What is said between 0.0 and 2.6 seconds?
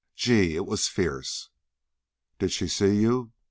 Gee! it was fierce!" "Did